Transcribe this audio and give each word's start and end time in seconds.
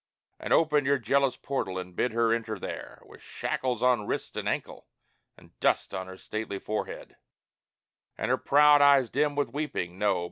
And 0.39 0.51
open 0.51 0.83
your 0.83 0.97
jealous 0.97 1.37
portal 1.37 1.77
and 1.77 1.95
bid 1.95 2.11
her 2.11 2.33
enter 2.33 2.57
there 2.57 3.03
With 3.05 3.21
shackles 3.21 3.83
on 3.83 4.07
wrist 4.07 4.35
and 4.35 4.49
ankle, 4.49 4.87
and 5.37 5.51
dust 5.59 5.93
on 5.93 6.07
her 6.07 6.17
stately 6.17 6.57
head, 6.87 7.17
And 8.17 8.31
her 8.31 8.37
proud 8.37 8.81
eyes 8.81 9.11
dim 9.11 9.35
with 9.35 9.49
weeping? 9.53 9.99
No! 9.99 10.19